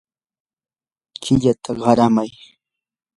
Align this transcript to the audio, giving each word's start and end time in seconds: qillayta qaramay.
qillayta 1.21 1.71
qaramay. 1.81 2.29